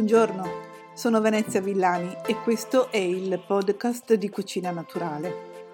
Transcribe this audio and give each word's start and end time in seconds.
Buongiorno, 0.00 0.50
sono 0.94 1.20
Venezia 1.20 1.60
Villani 1.60 2.16
e 2.24 2.34
questo 2.36 2.90
è 2.90 2.96
il 2.96 3.38
podcast 3.46 4.14
di 4.14 4.30
Cucina 4.30 4.70
Naturale. 4.70 5.68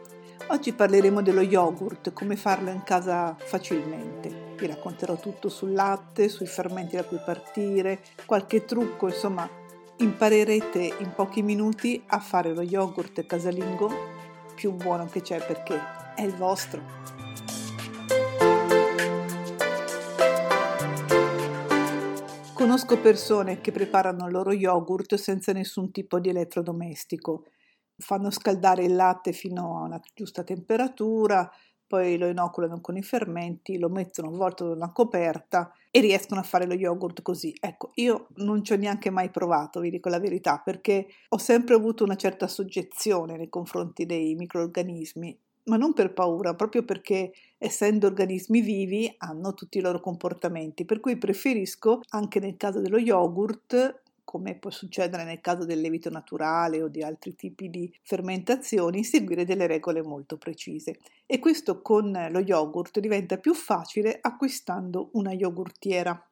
Oggi 0.48 0.72
parleremo 0.72 1.22
dello 1.22 1.42
yogurt, 1.42 2.12
come 2.12 2.34
farlo 2.34 2.70
in 2.70 2.82
casa 2.82 3.36
facilmente. 3.38 4.54
Vi 4.58 4.66
racconterò 4.66 5.14
tutto 5.14 5.48
sul 5.48 5.72
latte, 5.72 6.28
sui 6.28 6.46
fermenti 6.46 6.96
da 6.96 7.04
cui 7.04 7.20
partire, 7.24 8.00
qualche 8.24 8.64
trucco, 8.64 9.06
insomma, 9.06 9.48
imparerete 9.98 10.96
in 10.98 11.12
pochi 11.14 11.42
minuti 11.42 12.02
a 12.08 12.18
fare 12.18 12.52
lo 12.52 12.62
yogurt 12.62 13.26
casalingo 13.26 13.92
più 14.56 14.72
buono 14.72 15.06
che 15.06 15.20
c'è 15.20 15.38
perché 15.38 15.80
è 16.16 16.22
il 16.22 16.34
vostro. 16.34 17.05
Conosco 22.66 22.98
persone 22.98 23.60
che 23.60 23.70
preparano 23.70 24.26
il 24.26 24.32
loro 24.32 24.50
yogurt 24.50 25.14
senza 25.14 25.52
nessun 25.52 25.92
tipo 25.92 26.18
di 26.18 26.30
elettrodomestico. 26.30 27.44
Fanno 27.96 28.32
scaldare 28.32 28.82
il 28.82 28.96
latte 28.96 29.30
fino 29.30 29.78
a 29.78 29.84
una 29.84 30.00
giusta 30.12 30.42
temperatura, 30.42 31.48
poi 31.86 32.18
lo 32.18 32.26
inoculano 32.26 32.80
con 32.80 32.96
i 32.96 33.04
fermenti, 33.04 33.78
lo 33.78 33.88
mettono 33.88 34.30
avvolto 34.30 34.66
da 34.66 34.74
una 34.74 34.90
coperta 34.90 35.72
e 35.92 36.00
riescono 36.00 36.40
a 36.40 36.42
fare 36.42 36.66
lo 36.66 36.74
yogurt 36.74 37.22
così. 37.22 37.54
Ecco, 37.60 37.92
io 37.94 38.26
non 38.38 38.64
ci 38.64 38.72
ho 38.72 38.76
neanche 38.76 39.10
mai 39.10 39.30
provato, 39.30 39.78
vi 39.78 39.90
dico 39.90 40.08
la 40.08 40.18
verità, 40.18 40.60
perché 40.62 41.06
ho 41.28 41.38
sempre 41.38 41.76
avuto 41.76 42.02
una 42.02 42.16
certa 42.16 42.48
soggezione 42.48 43.36
nei 43.36 43.48
confronti 43.48 44.06
dei 44.06 44.34
microorganismi 44.34 45.38
ma 45.66 45.76
non 45.76 45.92
per 45.92 46.12
paura, 46.12 46.54
proprio 46.54 46.84
perché 46.84 47.32
essendo 47.58 48.06
organismi 48.06 48.60
vivi 48.60 49.14
hanno 49.18 49.54
tutti 49.54 49.78
i 49.78 49.80
loro 49.80 50.00
comportamenti, 50.00 50.84
per 50.84 51.00
cui 51.00 51.16
preferisco 51.16 52.00
anche 52.10 52.40
nel 52.40 52.56
caso 52.56 52.80
dello 52.80 52.98
yogurt 52.98 54.02
come 54.26 54.56
può 54.56 54.70
succedere 54.70 55.22
nel 55.22 55.40
caso 55.40 55.64
del 55.64 55.80
lievito 55.80 56.10
naturale 56.10 56.82
o 56.82 56.88
di 56.88 57.00
altri 57.00 57.36
tipi 57.36 57.70
di 57.70 57.90
fermentazioni, 58.02 59.04
seguire 59.04 59.44
delle 59.44 59.68
regole 59.68 60.02
molto 60.02 60.36
precise. 60.36 60.98
E 61.24 61.38
questo 61.38 61.80
con 61.80 62.10
lo 62.30 62.40
yogurt 62.40 62.98
diventa 62.98 63.38
più 63.38 63.54
facile 63.54 64.18
acquistando 64.20 65.10
una 65.12 65.32
yogurtiera. 65.32 66.28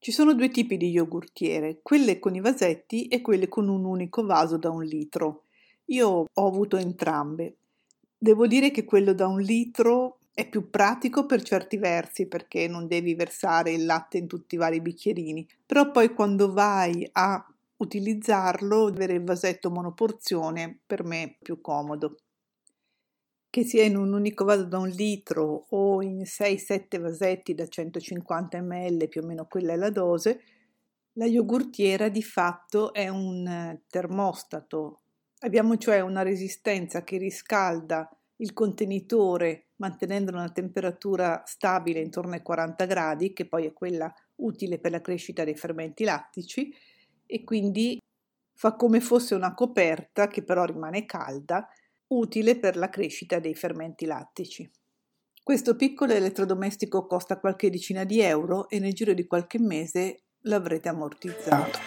Ci 0.00 0.12
sono 0.12 0.34
due 0.34 0.50
tipi 0.50 0.76
di 0.76 0.90
yogurtiere, 0.90 1.78
quelle 1.80 2.18
con 2.18 2.34
i 2.34 2.40
vasetti 2.40 3.06
e 3.06 3.20
quelle 3.20 3.48
con 3.48 3.68
un 3.68 3.84
unico 3.84 4.24
vaso 4.24 4.56
da 4.56 4.70
un 4.70 4.82
litro. 4.82 5.44
Io 5.90 6.26
ho 6.30 6.46
avuto 6.46 6.76
entrambe. 6.76 7.56
Devo 8.18 8.46
dire 8.46 8.70
che 8.70 8.84
quello 8.84 9.14
da 9.14 9.26
un 9.26 9.40
litro 9.40 10.18
è 10.34 10.48
più 10.48 10.68
pratico 10.70 11.24
per 11.24 11.42
certi 11.42 11.78
versi 11.78 12.26
perché 12.26 12.68
non 12.68 12.86
devi 12.86 13.14
versare 13.14 13.72
il 13.72 13.86
latte 13.86 14.18
in 14.18 14.26
tutti 14.26 14.54
i 14.54 14.58
vari 14.58 14.80
bicchierini, 14.80 15.48
però 15.64 15.90
poi 15.90 16.12
quando 16.12 16.52
vai 16.52 17.08
a 17.12 17.44
utilizzarlo, 17.78 18.86
avere 18.86 19.14
il 19.14 19.24
vasetto 19.24 19.70
monoporzione 19.70 20.78
per 20.84 21.04
me 21.04 21.22
è 21.22 21.36
più 21.40 21.60
comodo. 21.60 22.18
Che 23.50 23.64
sia 23.64 23.84
in 23.84 23.96
un 23.96 24.12
unico 24.12 24.44
vaso 24.44 24.64
da 24.64 24.78
un 24.78 24.88
litro 24.88 25.66
o 25.70 26.02
in 26.02 26.20
6-7 26.20 27.00
vasetti 27.00 27.54
da 27.54 27.66
150 27.66 28.60
ml, 28.60 29.08
più 29.08 29.22
o 29.22 29.26
meno 29.26 29.46
quella 29.46 29.72
è 29.72 29.76
la 29.76 29.90
dose, 29.90 30.40
la 31.14 31.24
yogurtiera 31.24 32.08
di 32.08 32.22
fatto 32.22 32.92
è 32.92 33.08
un 33.08 33.80
termostato 33.88 35.00
Abbiamo 35.40 35.76
cioè 35.76 36.00
una 36.00 36.22
resistenza 36.22 37.04
che 37.04 37.16
riscalda 37.16 38.08
il 38.40 38.52
contenitore 38.52 39.68
mantenendo 39.76 40.32
una 40.32 40.50
temperatura 40.50 41.42
stabile 41.46 42.00
intorno 42.00 42.32
ai 42.32 42.42
40 42.42 42.84
gradi, 42.86 43.32
che 43.32 43.46
poi 43.46 43.66
è 43.66 43.72
quella 43.72 44.12
utile 44.36 44.80
per 44.80 44.90
la 44.90 45.00
crescita 45.00 45.44
dei 45.44 45.54
fermenti 45.54 46.02
lattici, 46.02 46.74
e 47.24 47.44
quindi 47.44 48.00
fa 48.52 48.74
come 48.74 49.00
fosse 49.00 49.36
una 49.36 49.54
coperta 49.54 50.26
che 50.26 50.42
però 50.42 50.64
rimane 50.64 51.06
calda, 51.06 51.68
utile 52.08 52.58
per 52.58 52.76
la 52.76 52.88
crescita 52.88 53.38
dei 53.38 53.54
fermenti 53.54 54.06
lattici. 54.06 54.68
Questo 55.40 55.76
piccolo 55.76 56.12
elettrodomestico 56.14 57.06
costa 57.06 57.38
qualche 57.38 57.70
decina 57.70 58.02
di 58.02 58.20
euro 58.20 58.68
e 58.68 58.80
nel 58.80 58.92
giro 58.92 59.12
di 59.12 59.26
qualche 59.26 59.60
mese 59.60 60.24
l'avrete 60.40 60.88
ammortizzato. 60.88 61.78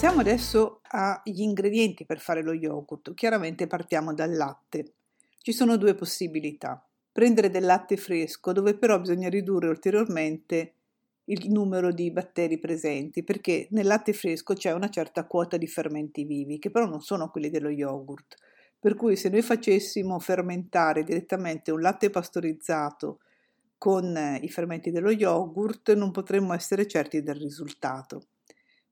Passiamo 0.00 0.22
adesso 0.22 0.80
agli 0.92 1.42
ingredienti 1.42 2.06
per 2.06 2.20
fare 2.20 2.42
lo 2.42 2.54
yogurt. 2.54 3.12
Chiaramente 3.12 3.66
partiamo 3.66 4.14
dal 4.14 4.34
latte. 4.34 4.94
Ci 5.36 5.52
sono 5.52 5.76
due 5.76 5.94
possibilità. 5.94 6.82
Prendere 7.12 7.50
del 7.50 7.66
latte 7.66 7.98
fresco, 7.98 8.52
dove 8.52 8.78
però 8.78 8.98
bisogna 8.98 9.28
ridurre 9.28 9.68
ulteriormente 9.68 10.72
il 11.24 11.50
numero 11.50 11.92
di 11.92 12.10
batteri 12.10 12.58
presenti, 12.58 13.22
perché 13.22 13.68
nel 13.72 13.86
latte 13.86 14.14
fresco 14.14 14.54
c'è 14.54 14.72
una 14.72 14.88
certa 14.88 15.26
quota 15.26 15.58
di 15.58 15.66
fermenti 15.66 16.24
vivi, 16.24 16.58
che 16.58 16.70
però 16.70 16.86
non 16.86 17.02
sono 17.02 17.28
quelli 17.28 17.50
dello 17.50 17.68
yogurt. 17.68 18.36
Per 18.78 18.94
cui 18.94 19.16
se 19.16 19.28
noi 19.28 19.42
facessimo 19.42 20.18
fermentare 20.18 21.04
direttamente 21.04 21.72
un 21.72 21.82
latte 21.82 22.08
pastorizzato 22.08 23.18
con 23.76 24.38
i 24.40 24.48
fermenti 24.48 24.90
dello 24.90 25.10
yogurt, 25.10 25.92
non 25.92 26.10
potremmo 26.10 26.54
essere 26.54 26.86
certi 26.86 27.22
del 27.22 27.36
risultato. 27.36 28.28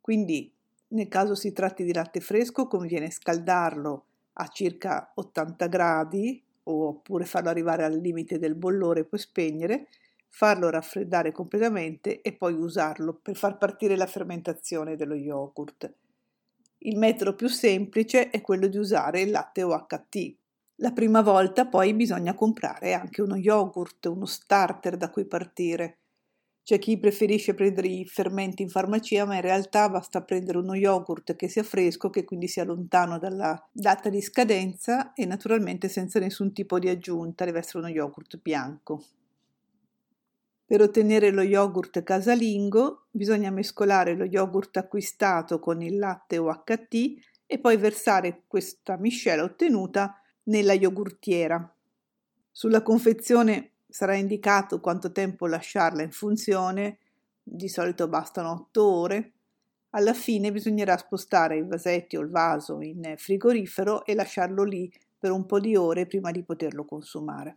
Quindi 0.03 0.53
nel 0.89 1.09
caso 1.09 1.35
si 1.35 1.53
tratti 1.53 1.85
di 1.85 1.93
latte 1.93 2.21
fresco 2.21 2.67
conviene 2.67 3.11
scaldarlo 3.11 4.05
a 4.35 4.49
circa 4.49 5.13
80 5.15 5.67
gradi 5.67 6.43
oppure 6.65 7.25
farlo 7.25 7.49
arrivare 7.49 7.85
al 7.85 7.99
limite 7.99 8.39
del 8.39 8.55
bollore 8.55 9.01
e 9.01 9.05
poi 9.05 9.19
spegnere, 9.19 9.89
farlo 10.29 10.71
raffreddare 10.71 11.33
completamente 11.33 12.21
e 12.21 12.33
poi 12.33 12.55
usarlo 12.55 13.15
per 13.15 13.37
far 13.37 13.59
partire 13.59 13.97
la 13.97 14.07
fermentazione 14.07 14.97
dello 14.97 15.15
yogurt. 15.15 15.93
Il 16.83 16.97
metodo 16.97 17.35
più 17.35 17.49
semplice 17.49 18.31
è 18.31 18.41
quello 18.41 18.67
di 18.67 18.77
usare 18.77 19.23
il 19.23 19.31
latte 19.31 19.63
OHT. 19.63 20.37
La 20.77 20.93
prima 20.93 21.23
volta 21.23 21.67
poi 21.67 21.93
bisogna 21.95 22.35
comprare 22.35 22.93
anche 22.93 23.21
uno 23.21 23.35
yogurt, 23.35 24.07
uno 24.07 24.27
starter 24.27 24.97
da 24.97 25.11
cui 25.11 25.25
partire. 25.25 25.99
C'è 26.69 26.79
chi 26.79 26.99
preferisce 26.99 27.55
prendere 27.55 27.89
i 27.89 28.05
fermenti 28.05 28.61
in 28.61 28.69
farmacia, 28.69 29.25
ma 29.25 29.37
in 29.37 29.41
realtà 29.41 29.89
basta 29.89 30.23
prendere 30.23 30.59
uno 30.59 30.75
yogurt 30.75 31.35
che 31.35 31.49
sia 31.49 31.63
fresco, 31.63 32.11
che 32.11 32.25
quindi 32.25 32.47
sia 32.47 32.63
lontano 32.63 33.19
dalla 33.19 33.59
data 33.73 34.11
di 34.11 34.21
scadenza 34.21 35.15
e 35.15 35.25
naturalmente 35.25 35.89
senza 35.89 36.19
nessun 36.19 36.53
tipo 36.53 36.79
di 36.79 36.91
aggiunta, 36.91 37.47
deve 37.47 37.61
essere 37.61 37.79
uno 37.79 37.89
yogurt 37.89 38.39
bianco. 38.43 39.03
Per 40.67 40.83
ottenere 40.83 41.31
lo 41.31 41.41
yogurt 41.41 42.03
casalingo 42.03 43.07
bisogna 43.13 43.49
mescolare 43.51 44.15
lo 44.15 44.25
yogurt 44.25 44.77
acquistato 44.77 45.61
con 45.61 45.81
il 45.81 45.97
latte 45.97 46.37
OHT 46.37 46.95
e 47.47 47.59
poi 47.59 47.79
versare 47.79 48.43
questa 48.47 48.99
miscela 48.99 49.43
ottenuta 49.43 50.21
nella 50.43 50.75
yogurtiera. 50.75 51.75
Sulla 52.53 52.83
confezione 52.83 53.71
sarà 53.89 54.15
indicato 54.15 54.81
quanto 54.81 55.13
tempo 55.13 55.47
lasciarla 55.47 56.03
in 56.03 56.11
funzione, 56.11 56.99
di 57.43 57.69
solito 57.69 58.09
bastano 58.09 58.51
8 58.51 58.85
ore. 58.85 59.33
Alla 59.91 60.13
fine 60.13 60.53
bisognerà 60.53 60.97
spostare 60.99 61.57
i 61.57 61.67
vasetti 61.67 62.17
o 62.17 62.21
il 62.21 62.29
vaso 62.29 62.81
in 62.83 63.15
frigorifero 63.17 64.05
e 64.05 64.15
lasciarlo 64.15 64.63
lì 64.65 64.93
per 65.19 65.31
un 65.31 65.47
po' 65.47 65.59
di 65.59 65.75
ore 65.75 66.07
prima 66.07 66.31
di 66.31 66.43
poterlo 66.43 66.85
consumare. 66.85 67.57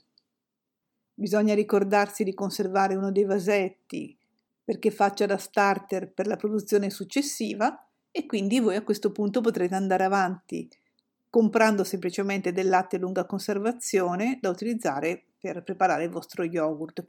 Bisogna 1.13 1.53
ricordarsi 1.53 2.23
di 2.23 2.33
conservare 2.33 2.95
uno 2.95 3.11
dei 3.11 3.25
vasetti 3.25 4.17
perché 4.63 4.91
faccia 4.91 5.25
da 5.25 5.37
starter 5.37 6.11
per 6.11 6.27
la 6.27 6.37
produzione 6.37 6.89
successiva 6.89 7.85
e 8.09 8.25
quindi 8.25 8.59
voi 8.59 8.75
a 8.75 8.83
questo 8.83 9.11
punto 9.11 9.41
potrete 9.41 9.75
andare 9.75 10.05
avanti 10.05 10.69
comprando 11.31 11.85
semplicemente 11.85 12.51
del 12.51 12.67
latte 12.67 12.97
lunga 12.97 13.25
conservazione 13.25 14.37
da 14.41 14.49
utilizzare 14.49 15.27
per 15.41 15.63
preparare 15.63 16.03
il 16.03 16.11
vostro 16.11 16.43
yogurt. 16.43 17.03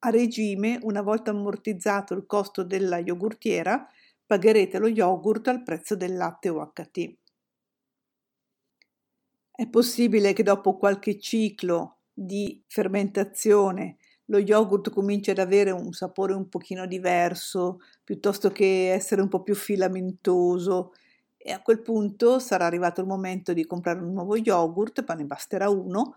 A 0.00 0.10
regime, 0.10 0.78
una 0.82 1.00
volta 1.00 1.30
ammortizzato 1.30 2.14
il 2.14 2.26
costo 2.26 2.62
della 2.62 2.98
yogurtiera, 2.98 3.88
pagherete 4.26 4.78
lo 4.78 4.88
yogurt 4.88 5.48
al 5.48 5.62
prezzo 5.62 5.96
del 5.96 6.14
latte 6.14 6.50
OHT. 6.50 7.16
È 9.50 9.66
possibile 9.68 10.34
che 10.34 10.42
dopo 10.42 10.76
qualche 10.76 11.18
ciclo 11.18 12.00
di 12.12 12.62
fermentazione 12.68 13.96
lo 14.26 14.38
yogurt 14.38 14.90
cominci 14.90 15.30
ad 15.30 15.38
avere 15.38 15.70
un 15.70 15.92
sapore 15.92 16.34
un 16.34 16.48
pochino 16.48 16.86
diverso, 16.86 17.78
piuttosto 18.04 18.50
che 18.50 18.92
essere 18.92 19.22
un 19.22 19.28
po' 19.28 19.42
più 19.42 19.54
filamentoso 19.54 20.92
e 21.38 21.52
a 21.52 21.62
quel 21.62 21.80
punto 21.80 22.38
sarà 22.38 22.66
arrivato 22.66 23.00
il 23.00 23.06
momento 23.06 23.54
di 23.54 23.64
comprare 23.64 24.00
un 24.00 24.12
nuovo 24.12 24.36
yogurt, 24.36 25.02
ma 25.06 25.14
ne 25.14 25.24
basterà 25.24 25.70
uno 25.70 26.16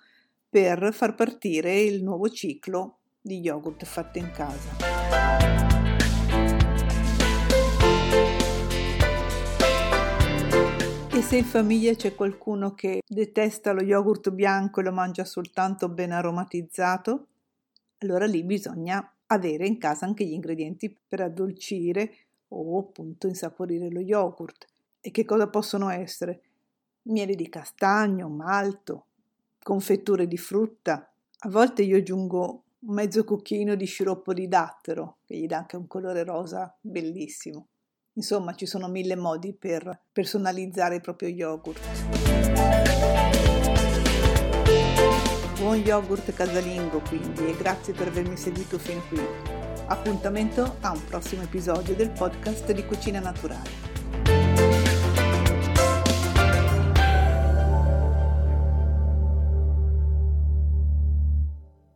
per 0.52 0.90
far 0.92 1.16
partire 1.16 1.80
il 1.80 2.04
nuovo 2.04 2.28
ciclo 2.28 2.98
di 3.22 3.40
yogurt 3.40 3.86
fatto 3.86 4.18
in 4.18 4.32
casa. 4.32 4.70
Anche 11.04 11.22
se 11.22 11.38
in 11.38 11.46
famiglia 11.46 11.94
c'è 11.94 12.16
qualcuno 12.16 12.74
che 12.74 13.02
detesta 13.08 13.72
lo 13.72 13.82
yogurt 13.82 14.30
bianco 14.32 14.82
e 14.82 14.84
lo 14.84 14.92
mangia 14.92 15.24
soltanto 15.24 15.88
ben 15.88 16.12
aromatizzato, 16.12 17.28
allora 18.00 18.26
lì 18.26 18.44
bisogna 18.44 19.10
avere 19.28 19.66
in 19.66 19.78
casa 19.78 20.06
anche 20.06 20.26
gli 20.26 20.34
ingredienti 20.34 20.94
per 21.08 21.22
addolcire 21.22 22.14
o 22.50 22.78
appunto 22.78 23.28
insaporire 23.28 23.90
lo 23.90 24.02
yogurt. 24.02 24.66
E 25.00 25.12
che 25.12 25.24
cosa 25.24 25.48
possono 25.48 25.88
essere? 25.88 26.42
Miele 27.04 27.36
di 27.36 27.48
castagno, 27.48 28.28
malto, 28.28 29.06
confetture 29.64 30.28
di 30.28 30.38
frutta. 30.38 31.12
A 31.40 31.50
volte 31.50 31.84
io 31.84 31.98
aggiungo 31.98 32.64
un 32.80 32.94
mezzo 32.94 33.24
cucchiaino 33.24 33.76
di 33.76 33.86
sciroppo 33.86 34.34
di 34.34 34.48
dattero, 34.48 35.18
che 35.26 35.38
gli 35.38 35.46
dà 35.46 35.58
anche 35.58 35.76
un 35.76 35.88
colore 35.88 36.24
rosa 36.24 36.76
bellissimo. 36.82 37.68
Insomma, 38.14 38.56
ci 38.56 38.66
sono 38.66 38.88
mille 38.88 39.16
modi 39.16 39.54
per 39.54 40.06
personalizzare 40.12 40.96
il 40.96 41.02
proprio 41.02 41.30
yogurt. 41.30 41.80
Buon 45.60 45.78
yogurt 45.78 46.34
casalingo 46.34 47.02
quindi 47.08 47.46
e 47.46 47.56
grazie 47.56 47.94
per 47.94 48.08
avermi 48.08 48.36
seguito 48.36 48.80
fin 48.80 49.00
qui. 49.08 49.22
Appuntamento 49.86 50.78
a 50.82 50.92
un 50.92 51.06
prossimo 51.06 51.44
episodio 51.44 51.96
del 51.96 52.10
podcast 52.10 52.72
di 52.72 52.84
Cucina 52.86 53.20
Naturale. 53.20 53.91